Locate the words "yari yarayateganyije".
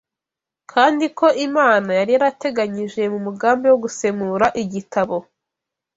1.99-3.01